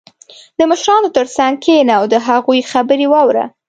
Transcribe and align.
•د 0.57 0.59
مشرانو 0.71 1.09
تر 1.17 1.25
څنګ 1.37 1.53
کښېنه 1.63 1.93
او 1.99 2.03
د 2.13 2.15
هغوی 2.27 2.59
خبرې 2.71 3.07
واوره. 3.09 3.45